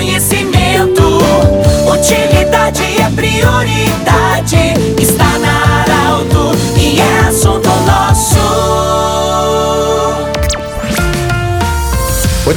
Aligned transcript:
conhecimento. 0.00 1.18
Utilidade 1.86 2.49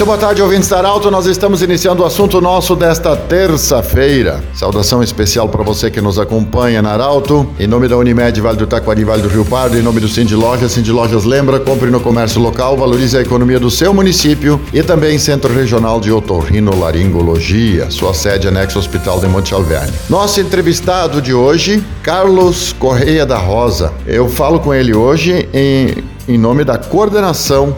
Muito 0.04 0.18
boa 0.18 0.28
tarde, 0.28 0.42
ouvintes 0.42 0.68
da 0.68 0.80
Arauto. 0.80 1.10
Nós 1.10 1.28
estamos 1.28 1.62
iniciando 1.62 2.04
o 2.04 2.06
assunto 2.06 2.42
nosso 2.42 2.76
desta 2.76 3.16
terça-feira. 3.16 4.44
Saudação 4.54 5.02
especial 5.02 5.48
para 5.48 5.64
você 5.64 5.90
que 5.90 6.02
nos 6.02 6.20
acompanha 6.20 6.82
na 6.82 6.92
Arauto. 6.92 7.50
Em 7.58 7.68
nome 7.68 7.88
da 7.88 7.96
Unimed, 7.96 8.42
Vale 8.42 8.58
do 8.58 8.68
Taquari, 8.68 9.06
Vale 9.06 9.22
do 9.22 9.30
Rio 9.30 9.46
Pardo, 9.46 9.78
em 9.78 9.82
nome 9.82 10.02
do 10.02 10.10
Cindy 10.10 10.36
Lojas. 10.36 10.74
Cindy 10.74 10.92
Lojas 10.92 11.24
lembra, 11.24 11.58
compre 11.58 11.90
no 11.90 12.02
comércio 12.02 12.42
local, 12.42 12.76
valorize 12.76 13.18
a 13.18 13.22
economia 13.22 13.62
do 13.62 13.72
seu 13.72 13.94
município 13.94 14.60
e 14.74 14.84
também 14.84 15.18
Centro 15.18 15.54
Regional 15.54 16.02
de 16.02 16.12
Otorrinolaringologia, 16.12 17.90
sua 17.90 18.14
sede 18.14 18.46
anexo 18.46 18.80
Hospital 18.80 19.22
de 19.22 19.28
Monte 19.28 19.54
Alverne. 19.54 19.94
Nosso 20.10 20.42
entrevistado 20.42 21.22
de 21.22 21.34
hoje, 21.34 21.82
Carlos 22.02 22.74
Correia 22.74 23.26
da 23.26 23.38
Rosa. 23.38 23.94
Eu 24.06 24.28
falo 24.28 24.60
com 24.60 24.74
ele 24.74 24.94
hoje 24.94 25.48
em 25.54 26.12
em 26.28 26.38
nome 26.38 26.64
da 26.64 26.78
coordenação, 26.78 27.76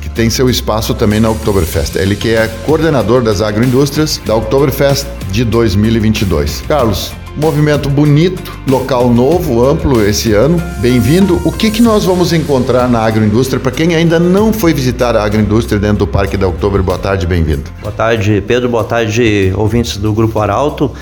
que 0.00 0.08
tem 0.08 0.30
seu 0.30 0.48
espaço 0.48 0.94
também 0.94 1.20
na 1.20 1.30
Oktoberfest. 1.30 1.96
Ele 1.96 2.14
que 2.14 2.30
é 2.30 2.46
coordenador 2.64 3.22
das 3.22 3.40
agroindústrias 3.40 4.20
da 4.24 4.34
Oktoberfest 4.36 5.06
de 5.30 5.44
2022. 5.44 6.62
Carlos, 6.68 7.12
movimento 7.36 7.88
bonito, 7.88 8.56
local 8.68 9.12
novo, 9.12 9.64
amplo 9.66 10.04
esse 10.04 10.32
ano. 10.32 10.62
Bem-vindo. 10.80 11.40
O 11.44 11.50
que, 11.50 11.70
que 11.70 11.82
nós 11.82 12.04
vamos 12.04 12.32
encontrar 12.32 12.88
na 12.88 13.00
agroindústria 13.00 13.58
para 13.58 13.72
quem 13.72 13.94
ainda 13.94 14.20
não 14.20 14.52
foi 14.52 14.72
visitar 14.72 15.16
a 15.16 15.24
agroindústria 15.24 15.78
dentro 15.78 15.98
do 15.98 16.06
Parque 16.06 16.36
da 16.36 16.46
Oktober? 16.46 16.82
Boa 16.82 16.98
tarde, 16.98 17.26
bem-vindo. 17.26 17.64
Boa 17.80 17.92
tarde, 17.92 18.42
Pedro. 18.46 18.68
Boa 18.68 18.84
tarde, 18.84 19.52
ouvintes 19.56 19.96
do 19.96 20.12
Grupo 20.12 20.38
Arauto. 20.38 20.92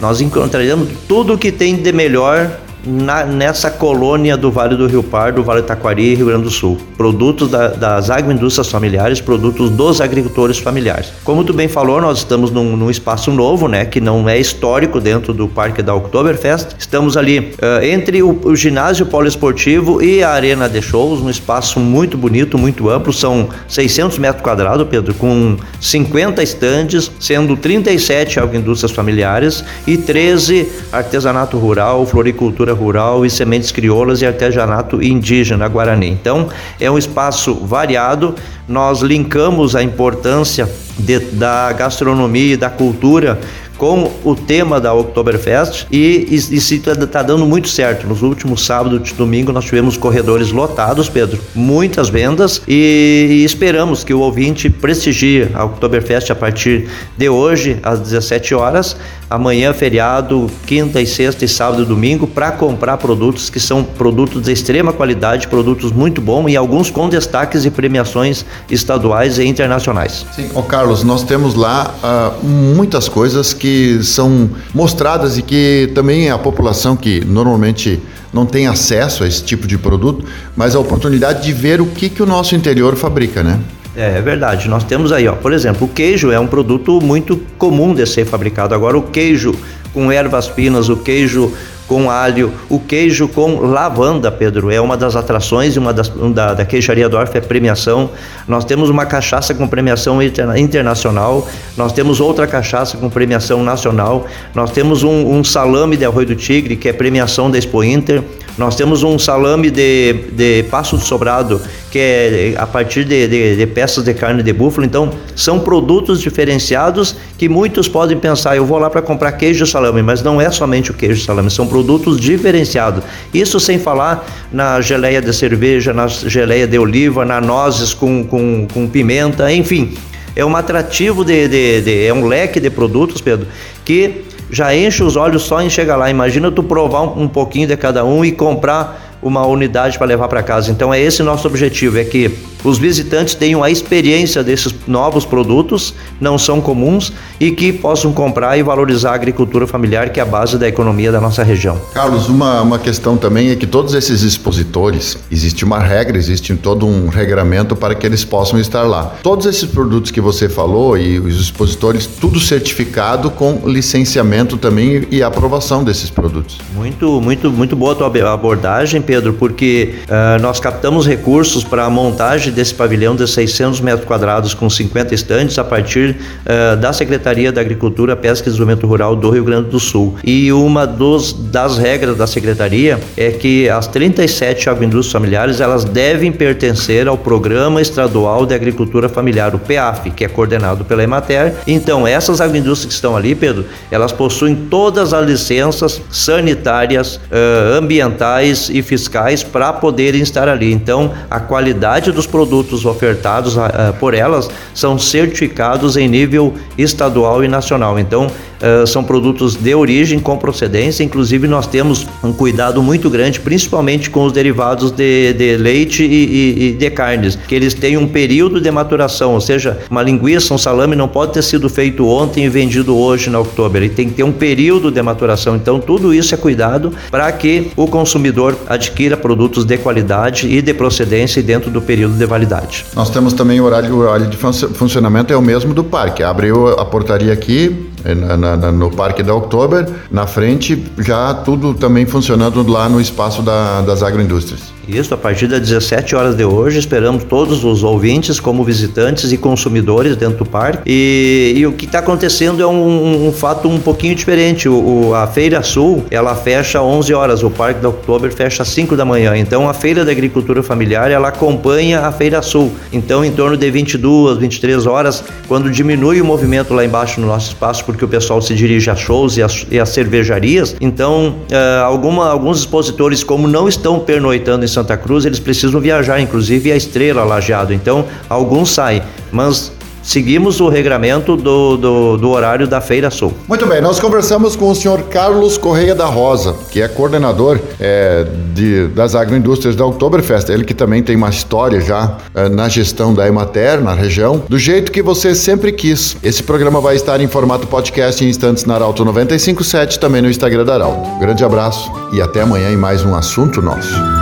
Nós 0.00 0.20
encontraremos 0.20 0.88
tudo 1.06 1.34
o 1.34 1.38
que 1.38 1.52
tem 1.52 1.76
de 1.76 1.92
melhor 1.92 2.50
na, 2.84 3.24
nessa 3.24 3.70
colônia 3.70 4.36
do 4.36 4.50
Vale 4.50 4.76
do 4.76 4.86
Rio 4.86 5.02
Pardo, 5.02 5.42
Vale 5.42 5.62
do 5.62 5.66
Taquari, 5.66 6.14
Rio 6.14 6.26
Grande 6.26 6.44
do 6.44 6.50
Sul. 6.50 6.78
Produtos 6.96 7.50
da, 7.50 7.68
das 7.68 8.10
agroindústrias 8.10 8.68
familiares, 8.68 9.20
produtos 9.20 9.70
dos 9.70 10.00
agricultores 10.00 10.58
familiares. 10.58 11.12
Como 11.24 11.44
tu 11.44 11.52
bem 11.52 11.68
falou, 11.68 12.00
nós 12.00 12.18
estamos 12.18 12.50
num, 12.50 12.76
num, 12.76 12.90
espaço 12.90 13.30
novo, 13.30 13.68
né, 13.68 13.84
que 13.84 14.00
não 14.00 14.28
é 14.28 14.38
histórico 14.38 15.00
dentro 15.00 15.32
do 15.32 15.48
Parque 15.48 15.82
da 15.82 15.94
Oktoberfest. 15.94 16.76
Estamos 16.78 17.16
ali 17.16 17.38
uh, 17.38 17.84
entre 17.84 18.22
o, 18.22 18.38
o, 18.44 18.56
ginásio 18.56 19.06
poliesportivo 19.06 20.02
e 20.02 20.22
a 20.22 20.30
arena 20.30 20.68
de 20.68 20.82
shows, 20.82 21.20
um 21.20 21.30
espaço 21.30 21.78
muito 21.78 22.16
bonito, 22.16 22.58
muito 22.58 22.88
amplo. 22.88 23.12
São 23.12 23.48
600 23.68 24.18
metros 24.18 24.42
quadrados, 24.42 24.86
Pedro, 24.88 25.14
com 25.14 25.56
50 25.80 26.42
estandes, 26.42 27.10
sendo 27.20 27.56
37 27.56 28.40
agroindústrias 28.40 28.92
familiares 28.92 29.64
e 29.86 29.96
13 29.96 30.68
artesanato 30.92 31.58
rural, 31.58 32.06
floricultura 32.06 32.69
rural 32.72 33.24
e 33.24 33.30
sementes 33.30 33.72
crioulas 33.72 34.22
e 34.22 34.26
artesanato 34.26 35.02
indígena 35.02 35.68
guarani. 35.68 36.08
Então, 36.08 36.48
é 36.78 36.90
um 36.90 36.98
espaço 36.98 37.54
variado. 37.54 38.34
Nós 38.68 39.00
linkamos 39.00 39.74
a 39.74 39.82
importância 39.82 40.68
de, 40.98 41.18
da 41.18 41.72
gastronomia 41.72 42.54
e 42.54 42.56
da 42.56 42.70
cultura 42.70 43.38
com 43.80 44.12
o 44.22 44.34
tema 44.34 44.78
da 44.78 44.92
Oktoberfest 44.92 45.86
e 45.90 46.26
isso 46.30 46.74
está 46.74 46.94
tá 46.94 47.22
dando 47.22 47.46
muito 47.46 47.66
certo. 47.66 48.06
Nos 48.06 48.20
últimos 48.20 48.66
sábado 48.66 49.02
e 49.02 49.14
domingo 49.14 49.52
nós 49.52 49.64
tivemos 49.64 49.96
corredores 49.96 50.52
lotados, 50.52 51.08
Pedro, 51.08 51.40
muitas 51.54 52.10
vendas 52.10 52.60
e 52.68 53.42
esperamos 53.42 54.04
que 54.04 54.12
o 54.12 54.20
ouvinte 54.20 54.68
prestigie 54.68 55.48
a 55.54 55.64
Oktoberfest 55.64 56.30
a 56.30 56.34
partir 56.34 56.90
de 57.16 57.30
hoje 57.30 57.78
às 57.82 57.98
17 58.00 58.54
horas, 58.54 58.98
amanhã 59.30 59.72
feriado, 59.72 60.50
quinta 60.66 61.00
e 61.00 61.06
sexta 61.06 61.44
e 61.44 61.48
sábado 61.48 61.84
e 61.84 61.86
domingo 61.86 62.26
para 62.26 62.50
comprar 62.50 62.96
produtos 62.96 63.48
que 63.48 63.60
são 63.60 63.84
produtos 63.84 64.42
de 64.42 64.52
extrema 64.52 64.92
qualidade, 64.92 65.46
produtos 65.46 65.92
muito 65.92 66.20
bons 66.20 66.50
e 66.50 66.56
alguns 66.56 66.90
com 66.90 67.08
destaques 67.08 67.64
e 67.64 67.70
premiações 67.70 68.44
estaduais 68.68 69.38
e 69.38 69.44
internacionais. 69.44 70.26
Sim, 70.34 70.50
ô 70.52 70.64
Carlos, 70.64 71.04
nós 71.04 71.22
temos 71.22 71.54
lá 71.54 71.94
uh, 72.02 72.44
muitas 72.44 73.08
coisas 73.08 73.54
que 73.54 74.02
são 74.02 74.50
mostradas 74.74 75.38
e 75.38 75.42
que 75.42 75.92
também 75.94 76.28
a 76.28 76.36
população 76.36 76.96
que 76.96 77.24
normalmente 77.24 78.00
não 78.32 78.44
tem 78.44 78.66
acesso 78.66 79.22
a 79.22 79.28
esse 79.28 79.44
tipo 79.44 79.66
de 79.66 79.78
produto, 79.78 80.24
mas 80.56 80.74
a 80.74 80.80
oportunidade 80.80 81.44
de 81.44 81.52
ver 81.52 81.80
o 81.80 81.86
que, 81.86 82.08
que 82.08 82.22
o 82.22 82.26
nosso 82.26 82.56
interior 82.56 82.96
fabrica, 82.96 83.42
né? 83.44 83.60
É, 84.00 84.16
é 84.16 84.22
verdade. 84.22 84.66
Nós 84.66 84.82
temos 84.82 85.12
aí, 85.12 85.28
ó, 85.28 85.34
por 85.34 85.52
exemplo, 85.52 85.86
o 85.86 85.90
queijo 85.90 86.32
é 86.32 86.40
um 86.40 86.46
produto 86.46 87.02
muito 87.02 87.38
comum 87.58 87.94
de 87.94 88.06
ser 88.06 88.24
fabricado. 88.24 88.74
Agora, 88.74 88.96
o 88.96 89.02
queijo 89.02 89.54
com 89.92 90.10
ervas 90.10 90.48
finas, 90.48 90.88
o 90.88 90.96
queijo 90.96 91.52
com 91.86 92.08
alho, 92.08 92.52
o 92.68 92.78
queijo 92.78 93.26
com 93.26 93.56
lavanda, 93.56 94.30
Pedro, 94.30 94.70
é 94.70 94.80
uma 94.80 94.96
das 94.96 95.16
atrações 95.16 95.76
uma 95.76 95.92
das 95.92 96.08
da, 96.08 96.54
da 96.54 96.64
queijaria 96.64 97.08
Dorf 97.08 97.36
é 97.36 97.40
premiação. 97.40 98.10
Nós 98.46 98.64
temos 98.64 98.88
uma 98.88 99.04
cachaça 99.04 99.52
com 99.52 99.66
premiação 99.66 100.22
interna, 100.22 100.56
internacional, 100.56 101.48
nós 101.76 101.92
temos 101.92 102.20
outra 102.20 102.46
cachaça 102.46 102.96
com 102.96 103.10
premiação 103.10 103.64
nacional, 103.64 104.24
nós 104.54 104.70
temos 104.70 105.02
um, 105.02 105.34
um 105.34 105.42
salame 105.42 105.96
de 105.96 106.04
arroio 106.04 106.28
do 106.28 106.36
tigre 106.36 106.76
que 106.76 106.88
é 106.88 106.92
premiação 106.92 107.50
da 107.50 107.58
Expo 107.58 107.82
Inter, 107.82 108.22
nós 108.56 108.76
temos 108.76 109.02
um 109.02 109.18
salame 109.18 109.68
de, 109.68 110.12
de 110.30 110.62
passo 110.70 110.96
de 110.96 111.04
sobrado, 111.04 111.60
que 111.90 111.98
é 111.98 112.54
a 112.56 112.66
partir 112.66 113.04
de, 113.04 113.26
de, 113.26 113.56
de, 113.56 113.66
peças 113.66 114.04
de 114.04 114.14
carne 114.14 114.42
de 114.42 114.52
búfalo. 114.52 114.86
Então, 114.86 115.10
são 115.34 115.58
produtos 115.58 116.20
diferenciados 116.20 117.16
que 117.36 117.48
muitos 117.48 117.88
podem 117.88 118.16
pensar, 118.16 118.56
eu 118.56 118.64
vou 118.64 118.78
lá 118.78 118.88
para 118.88 119.02
comprar 119.02 119.32
queijo 119.32 119.64
e 119.64 119.66
salame, 119.66 120.02
mas 120.02 120.22
não 120.22 120.40
é 120.40 120.50
somente 120.50 120.90
o 120.90 120.94
queijo 120.94 121.20
e 121.20 121.24
salame, 121.24 121.50
são 121.50 121.66
produtos 121.66 122.20
diferenciados. 122.20 123.02
Isso 123.34 123.58
sem 123.58 123.78
falar 123.78 124.24
na 124.52 124.80
geleia 124.80 125.20
de 125.20 125.32
cerveja, 125.32 125.92
na 125.92 126.06
geleia 126.06 126.66
de 126.66 126.78
oliva, 126.78 127.24
na 127.24 127.40
nozes 127.40 127.92
com, 127.92 128.24
com, 128.24 128.66
com 128.72 128.86
pimenta, 128.86 129.52
enfim. 129.52 129.94
É 130.36 130.44
um 130.44 130.54
atrativo 130.54 131.24
de, 131.24 131.48
de, 131.48 131.80
de, 131.82 132.06
é 132.06 132.14
um 132.14 132.26
leque 132.26 132.60
de 132.60 132.70
produtos, 132.70 133.20
Pedro, 133.20 133.48
que 133.84 134.22
já 134.50 134.74
enche 134.74 135.02
os 135.02 135.16
olhos 135.16 135.42
só 135.42 135.60
em 135.60 135.68
chegar 135.68 135.96
lá. 135.96 136.08
Imagina 136.08 136.50
tu 136.50 136.62
provar 136.62 137.02
um, 137.02 137.22
um 137.22 137.28
pouquinho 137.28 137.66
de 137.66 137.76
cada 137.76 138.04
um 138.04 138.24
e 138.24 138.30
comprar 138.32 139.09
uma 139.22 139.46
unidade 139.46 139.98
para 139.98 140.06
levar 140.06 140.28
para 140.28 140.42
casa. 140.42 140.70
Então 140.70 140.92
é 140.92 141.00
esse 141.00 141.22
nosso 141.22 141.46
objetivo, 141.46 141.98
é 141.98 142.04
que 142.04 142.49
os 142.64 142.78
visitantes 142.78 143.34
tenham 143.34 143.62
a 143.62 143.70
experiência 143.70 144.42
desses 144.42 144.74
novos 144.86 145.24
produtos, 145.24 145.94
não 146.20 146.38
são 146.38 146.60
comuns, 146.60 147.12
e 147.38 147.50
que 147.50 147.72
possam 147.72 148.12
comprar 148.12 148.58
e 148.58 148.62
valorizar 148.62 149.12
a 149.12 149.14
agricultura 149.14 149.66
familiar, 149.66 150.10
que 150.10 150.20
é 150.20 150.22
a 150.22 150.26
base 150.26 150.58
da 150.58 150.68
economia 150.68 151.10
da 151.10 151.20
nossa 151.20 151.42
região. 151.42 151.80
Carlos, 151.94 152.28
uma, 152.28 152.60
uma 152.62 152.78
questão 152.78 153.16
também 153.16 153.50
é 153.50 153.56
que 153.56 153.66
todos 153.66 153.94
esses 153.94 154.22
expositores, 154.22 155.16
existe 155.30 155.64
uma 155.64 155.78
regra, 155.78 156.18
existe 156.18 156.54
todo 156.54 156.86
um 156.86 157.08
regramento 157.08 157.74
para 157.74 157.94
que 157.94 158.06
eles 158.06 158.24
possam 158.24 158.58
estar 158.58 158.82
lá. 158.82 159.14
Todos 159.22 159.46
esses 159.46 159.68
produtos 159.68 160.10
que 160.10 160.20
você 160.20 160.48
falou 160.48 160.96
e 160.98 161.18
os 161.18 161.40
expositores, 161.40 162.06
tudo 162.06 162.38
certificado 162.38 163.30
com 163.30 163.62
licenciamento 163.64 164.56
também 164.56 165.06
e 165.10 165.22
aprovação 165.22 165.82
desses 165.82 166.10
produtos. 166.10 166.58
Muito, 166.74 167.20
muito, 167.20 167.50
muito 167.50 167.76
boa 167.76 167.92
a 167.92 167.94
tua 167.94 168.32
abordagem, 168.32 169.00
Pedro, 169.00 169.32
porque 169.34 169.94
uh, 170.04 170.40
nós 170.40 170.60
captamos 170.60 171.06
recursos 171.06 171.64
para 171.64 171.84
a 171.84 171.90
montagem 171.90 172.49
desse 172.50 172.74
pavilhão 172.74 173.14
de 173.14 173.26
600 173.26 173.80
metros 173.80 174.06
quadrados 174.06 174.54
com 174.54 174.68
50 174.68 175.14
estantes 175.14 175.58
a 175.58 175.64
partir 175.64 176.16
uh, 176.44 176.76
da 176.76 176.92
Secretaria 176.92 177.52
da 177.52 177.60
Agricultura, 177.60 178.16
Pesca 178.16 178.48
e 178.48 178.50
Desenvolvimento 178.50 178.86
Rural 178.86 179.16
do 179.16 179.30
Rio 179.30 179.44
Grande 179.44 179.70
do 179.70 179.80
Sul. 179.80 180.16
E 180.24 180.52
uma 180.52 180.86
dos, 180.86 181.32
das 181.32 181.78
regras 181.78 182.16
da 182.16 182.26
Secretaria 182.26 182.98
é 183.16 183.30
que 183.30 183.68
as 183.68 183.86
37 183.86 184.68
agroindústrias 184.68 185.12
familiares 185.12 185.60
elas 185.60 185.84
devem 185.84 186.32
pertencer 186.32 187.08
ao 187.08 187.16
Programa 187.16 187.80
Estadual 187.80 188.46
de 188.46 188.54
Agricultura 188.54 189.08
Familiar, 189.08 189.54
o 189.54 189.58
PEAF, 189.58 190.10
que 190.10 190.24
é 190.24 190.28
coordenado 190.28 190.84
pela 190.84 191.02
Emater. 191.02 191.54
Então, 191.66 192.06
essas 192.06 192.40
agroindústrias 192.40 192.86
que 192.86 192.94
estão 192.94 193.16
ali, 193.16 193.34
Pedro, 193.34 193.64
elas 193.90 194.12
possuem 194.12 194.54
todas 194.54 195.12
as 195.12 195.26
licenças 195.26 196.00
sanitárias, 196.10 197.16
uh, 197.16 197.78
ambientais 197.78 198.70
e 198.70 198.82
fiscais 198.82 199.42
para 199.42 199.72
poderem 199.72 200.20
estar 200.20 200.48
ali. 200.48 200.72
Então, 200.72 201.12
a 201.30 201.40
qualidade 201.40 202.12
dos 202.12 202.26
produtos 202.26 202.39
produtos 202.40 202.86
ofertados 202.86 203.54
uh, 203.54 203.92
por 203.98 204.14
elas 204.14 204.48
são 204.72 204.98
certificados 204.98 205.98
em 205.98 206.08
nível 206.08 206.54
estadual 206.78 207.44
e 207.44 207.48
nacional. 207.48 207.98
Então, 207.98 208.30
uh, 208.60 208.86
são 208.86 209.02
produtos 209.02 209.56
de 209.56 209.74
origem 209.74 210.18
com 210.18 210.36
procedência, 210.36 211.02
inclusive 211.02 211.46
nós 211.48 211.66
temos 211.66 212.06
um 212.22 212.32
cuidado 212.32 212.82
muito 212.82 213.10
grande, 213.10 213.40
principalmente 213.40 214.10
com 214.10 214.24
os 214.24 214.32
derivados 214.32 214.90
de, 214.90 215.32
de 215.32 215.56
leite 215.56 216.02
e, 216.02 216.06
e, 216.06 216.68
e, 216.68 216.72
de 216.72 216.90
carnes, 216.90 217.36
que 217.36 217.54
eles 217.54 217.74
têm 217.74 217.96
um 217.96 218.06
período 218.06 218.60
de 218.60 218.70
maturação, 218.70 219.34
ou 219.34 219.40
seja, 219.40 219.78
uma 219.90 220.02
linguiça, 220.02 220.54
um 220.54 220.58
salame 220.58 220.96
não 220.96 221.08
pode 221.08 221.32
ter 221.32 221.42
sido 221.42 221.68
feito 221.68 222.06
ontem 222.06 222.44
e 222.44 222.48
vendido 222.48 222.96
hoje 222.96 223.30
na 223.30 223.38
outubro, 223.38 223.78
ele 223.78 223.88
tem 223.88 224.08
que 224.08 224.14
ter 224.14 224.22
um 224.22 224.32
período 224.32 224.90
de 224.90 225.02
maturação. 225.02 225.56
Então 225.56 225.80
tudo 225.80 226.12
isso 226.14 226.34
é 226.34 226.38
cuidado 226.38 226.92
para 227.10 227.30
que 227.32 227.70
o 227.76 227.86
consumidor 227.86 228.56
adquira 228.68 229.16
produtos 229.16 229.64
de 229.64 229.76
qualidade 229.78 230.46
e 230.48 230.62
de 230.62 230.74
procedência 230.74 231.42
dentro 231.42 231.70
do 231.70 231.80
período 231.80 232.16
de 232.16 232.26
validade. 232.26 232.84
Nós 232.94 233.10
temos 233.10 233.32
também 233.32 233.60
o 233.60 233.64
horário, 233.64 233.94
o 233.94 233.98
horário 233.98 234.26
de 234.26 234.36
funcionamento 234.36 235.32
é 235.32 235.36
o 235.36 235.42
mesmo 235.42 235.74
do 235.74 235.84
parque. 235.84 236.22
Abriu 236.22 236.68
a 236.68 236.84
portaria 236.84 237.32
aqui, 237.32 237.89
na, 238.04 238.56
na, 238.56 238.72
no 238.72 238.90
Parque 238.90 239.22
da 239.22 239.34
Oktober, 239.34 239.88
na 240.10 240.26
frente, 240.26 240.84
já 240.98 241.34
tudo 241.34 241.74
também 241.74 242.06
funcionando 242.06 242.66
lá 242.68 242.88
no 242.88 243.00
espaço 243.00 243.42
da, 243.42 243.80
das 243.82 244.02
agroindústrias. 244.02 244.79
Isso, 244.96 245.14
a 245.14 245.16
partir 245.16 245.46
das 245.46 245.60
17 245.60 246.16
horas 246.16 246.34
de 246.34 246.44
hoje, 246.44 246.78
esperamos 246.78 247.24
todos 247.24 247.64
os 247.64 247.84
ouvintes, 247.84 248.40
como 248.40 248.64
visitantes 248.64 249.30
e 249.30 249.36
consumidores 249.36 250.16
dentro 250.16 250.38
do 250.38 250.46
parque. 250.46 250.82
E, 250.86 251.54
e 251.56 251.66
o 251.66 251.72
que 251.72 251.84
está 251.84 252.00
acontecendo 252.00 252.62
é 252.62 252.66
um, 252.66 253.28
um, 253.28 253.32
fato 253.32 253.68
um 253.68 253.78
pouquinho 253.78 254.14
diferente. 254.14 254.68
O, 254.68 255.08
o, 255.08 255.14
a 255.14 255.26
Feira 255.26 255.62
Sul, 255.62 256.04
ela 256.10 256.34
fecha 256.34 256.78
às 256.78 256.84
11 256.84 257.14
horas, 257.14 257.42
o 257.42 257.50
Parque 257.50 257.80
da 257.80 257.88
Oktober 257.88 258.32
fecha 258.32 258.62
às 258.62 258.68
5 258.68 258.96
da 258.96 259.04
manhã. 259.04 259.36
Então, 259.36 259.68
a 259.68 259.74
Feira 259.74 260.04
da 260.04 260.10
Agricultura 260.10 260.62
Familiar, 260.62 261.10
ela 261.10 261.28
acompanha 261.28 262.00
a 262.00 262.12
Feira 262.12 262.42
Sul. 262.42 262.72
Então, 262.92 263.24
em 263.24 263.30
torno 263.30 263.56
de 263.56 263.70
22, 263.70 264.38
23 264.38 264.86
horas, 264.86 265.22
quando 265.46 265.70
diminui 265.70 266.20
o 266.20 266.24
movimento 266.24 266.74
lá 266.74 266.84
embaixo 266.84 267.20
no 267.20 267.26
nosso 267.26 267.48
espaço, 267.48 267.84
porque 267.84 268.04
o 268.04 268.08
pessoal 268.08 268.40
se 268.42 268.54
dirige 268.54 268.90
a 268.90 268.96
shows 268.96 269.36
e 269.36 269.40
e 269.70 269.78
a 269.78 269.86
cervejarias, 269.86 270.76
então, 270.80 271.34
uh, 271.50 271.84
alguma, 271.84 272.30
alguns 272.30 272.60
expositores, 272.60 273.24
como 273.24 273.48
não 273.48 273.68
estão 273.68 273.98
pernoitando 273.98 274.64
em 274.64 274.68
São 274.68 274.79
Santa 274.80 274.96
Cruz, 274.96 275.26
eles 275.26 275.38
precisam 275.38 275.80
viajar, 275.80 276.20
inclusive 276.20 276.72
a 276.72 276.76
Estrela 276.76 277.22
Lajeado. 277.22 277.74
Então, 277.74 278.06
alguns 278.28 278.70
saem, 278.70 279.02
mas 279.30 279.70
seguimos 280.02 280.60
o 280.60 280.68
regramento 280.68 281.36
do, 281.36 281.76
do, 281.76 282.16
do, 282.16 282.30
horário 282.30 282.66
da 282.66 282.80
Feira 282.80 283.10
Sul. 283.10 283.32
Muito 283.46 283.66
bem, 283.66 283.80
nós 283.80 284.00
conversamos 284.00 284.56
com 284.56 284.70
o 284.70 284.74
senhor 284.74 285.02
Carlos 285.04 285.58
Correia 285.58 285.94
da 285.94 286.06
Rosa, 286.06 286.54
que 286.70 286.80
é 286.80 286.88
coordenador 286.88 287.58
é, 287.78 288.26
de, 288.54 288.88
das 288.88 289.14
agroindústrias 289.14 289.76
da 289.76 289.84
Oktoberfest. 289.84 290.48
Ele 290.48 290.64
que 290.64 290.74
também 290.74 291.02
tem 291.02 291.16
uma 291.16 291.28
história 291.28 291.80
já 291.80 292.16
é, 292.34 292.48
na 292.48 292.68
gestão 292.68 293.12
da 293.12 293.26
Emater, 293.26 293.80
na 293.80 293.94
região, 293.94 294.42
do 294.48 294.58
jeito 294.58 294.90
que 294.90 295.02
você 295.02 295.34
sempre 295.34 295.72
quis. 295.72 296.16
Esse 296.22 296.42
programa 296.42 296.80
vai 296.80 296.96
estar 296.96 297.20
em 297.20 297.28
formato 297.28 297.66
podcast 297.66 298.24
em 298.24 298.28
instantes 298.28 298.64
na 298.64 298.76
Arauto 298.76 299.04
957, 299.04 299.98
também 299.98 300.22
no 300.22 300.30
Instagram 300.30 300.64
da 300.64 300.74
Arauto. 300.74 301.20
Grande 301.20 301.44
abraço 301.44 301.92
e 302.12 302.20
até 302.22 302.40
amanhã 302.40 302.70
em 302.70 302.76
mais 302.76 303.04
um 303.04 303.14
assunto 303.14 303.60
nosso. 303.60 304.19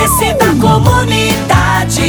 De 0.00 0.06
interesse 0.06 0.32
da 0.34 0.54
comunidade, 0.54 2.00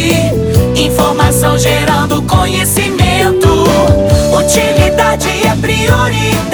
informação 0.76 1.58
gerando 1.58 2.22
conhecimento. 2.22 3.66
Utilidade 4.34 5.28
é 5.28 5.56
prioridade. 5.60 6.51